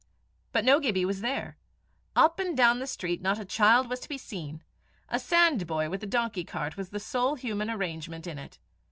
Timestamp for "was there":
1.05-1.57